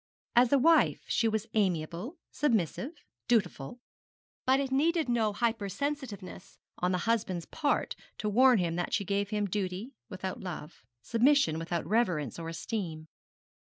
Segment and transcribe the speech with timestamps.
[0.35, 2.93] As a wife she was amiable, submissive,
[3.27, 3.79] dutiful;
[4.47, 9.29] but it needed no hypersensitiveness on the husband's part to warn him that she gave
[9.29, 13.09] him duty without love, submission without reverence or esteem.